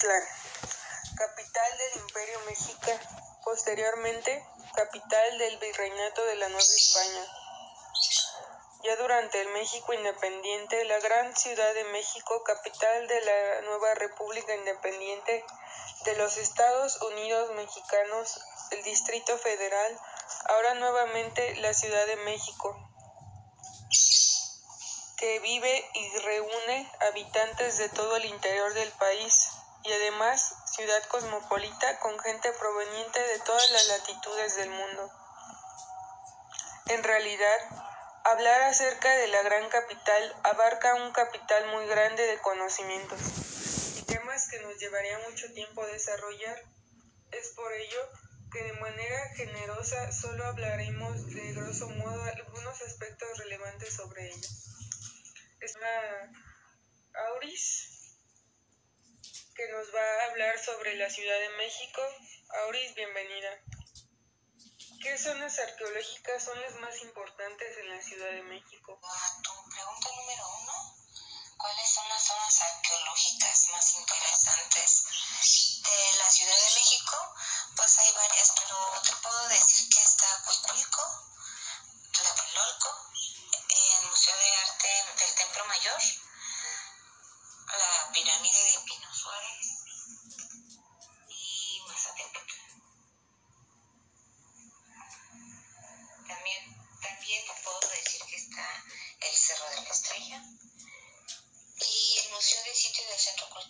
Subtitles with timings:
[0.00, 2.98] Capital del Imperio Mexica,
[3.44, 7.26] posteriormente capital del Virreinato de la Nueva España.
[8.82, 14.54] Ya durante el México independiente, la Gran Ciudad de México, capital de la nueva República
[14.54, 15.44] Independiente
[16.06, 20.00] de los Estados Unidos Mexicanos, el Distrito Federal,
[20.46, 22.74] ahora nuevamente la Ciudad de México,
[25.18, 29.50] que vive y reúne habitantes de todo el interior del país
[29.82, 35.10] y además ciudad cosmopolita con gente proveniente de todas las latitudes del mundo.
[36.88, 37.58] En realidad,
[38.24, 43.20] hablar acerca de la gran capital abarca un capital muy grande de conocimientos
[43.96, 46.62] y temas que nos llevaría mucho tiempo desarrollar.
[47.30, 48.08] Es por ello
[48.52, 54.48] que de manera generosa solo hablaremos de grosso modo algunos aspectos relevantes sobre ella.
[55.60, 55.76] Es
[57.14, 57.99] Auris,
[59.60, 62.00] que nos va a hablar sobre la Ciudad de México.
[62.64, 63.60] Auris, bienvenida.
[65.02, 68.98] ¿Qué zonas arqueológicas son las más importantes en la Ciudad de México?
[69.04, 70.72] A tu pregunta número uno,
[71.58, 74.99] ¿cuáles son las zonas arqueológicas más interesantes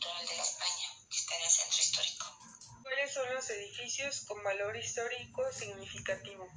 [0.00, 2.26] Cultural de España, que está en el centro histórico.
[2.82, 6.48] ¿Cuáles son los edificios con valor histórico significativo?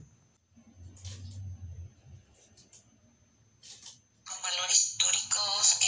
[4.26, 5.42] Con valor histórico,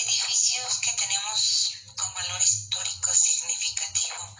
[0.03, 4.35] edificios que tenemos con valor histórico significativo.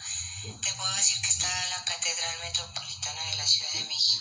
[0.62, 4.15] Te puedo decir que está la Catedral Metropolitana de la Ciudad de México,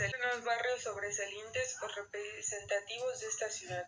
[0.00, 3.86] barrios, sobresal los barrios sobresalientes o representativos de esta ciudad?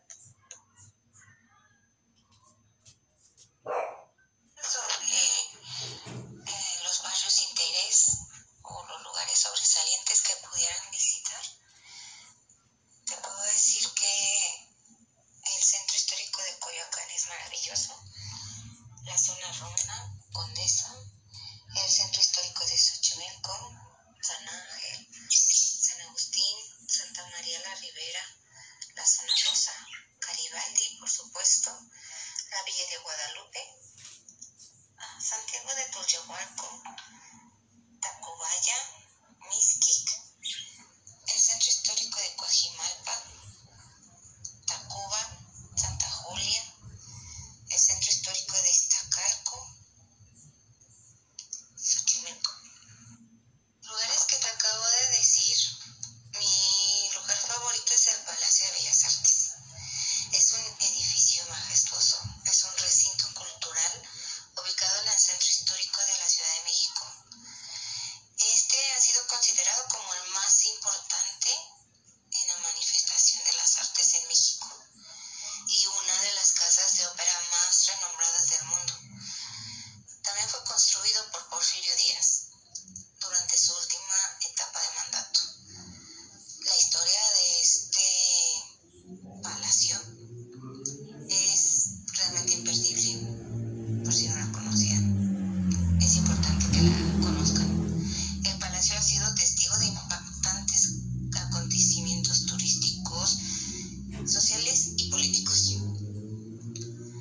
[105.13, 105.77] políticos.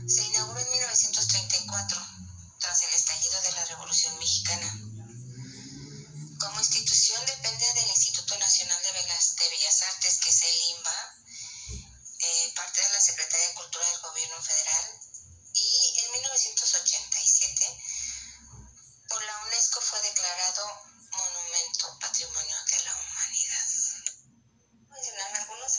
[0.08, 2.08] Se inauguró en 1934,
[2.60, 4.72] tras el estallido de la Revolución Mexicana.
[6.40, 8.94] Como institución depende del Instituto Nacional de
[9.50, 11.00] Bellas Artes, que es el IMBA,
[12.20, 14.86] eh, parte de la Secretaría de Cultura del Gobierno Federal,
[15.54, 17.78] y en 1987
[19.10, 20.91] por la UNESCO fue declarado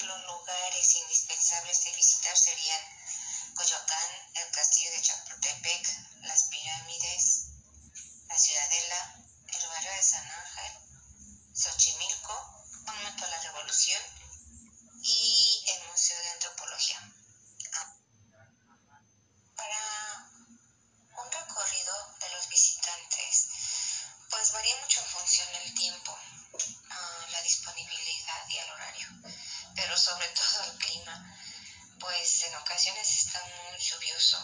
[0.01, 2.81] los lugares indispensables de visitar serían
[3.55, 7.45] Coyoacán, el castillo de Chapultepec, las pirámides,
[8.27, 9.15] la ciudadela,
[9.49, 10.73] el barrio de San Ángel,
[11.55, 14.03] Xochimilco, Monumento a la Revolución
[15.03, 17.13] y el Museo de Antropología.
[33.71, 34.39] Muy lluvioso.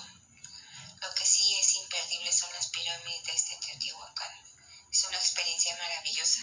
[1.01, 4.33] Lo que sí es imperdible son las pirámides de Teotihuacán.
[4.91, 6.41] Es una experiencia maravillosa.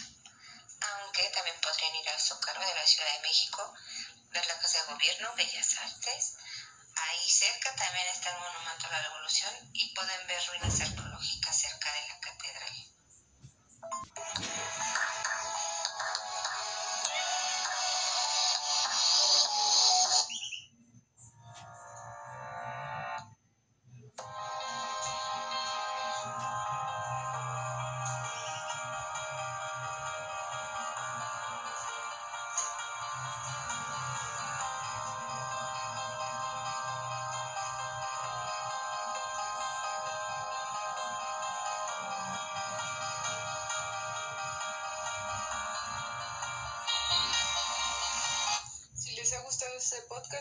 [0.80, 3.74] Aunque también podrían ir al Zócalo de la Ciudad de México,
[4.30, 6.34] ver la Casa de Gobierno, Bellas Artes.
[6.96, 11.92] Ahí cerca también está el Monumento a la Revolución y pueden ver ruinas arqueológicas cerca
[11.92, 12.86] de la catedral.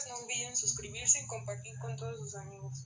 [0.07, 2.85] No olviden suscribirse y compartir con todos sus amigos.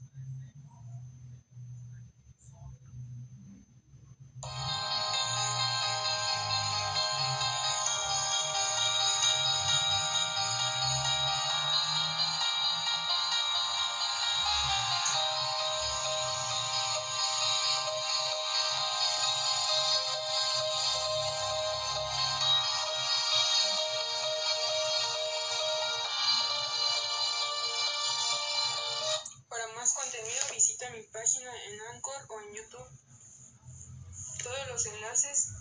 [32.77, 35.51] Todos los enlaces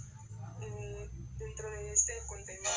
[0.60, 2.70] eh, dentro de este contenido.